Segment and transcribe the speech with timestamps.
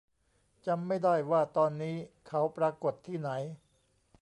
[0.65, 1.95] จำไม่ได้ว่าตอนนี้
[2.27, 3.29] เขาปรากฏที่ไหน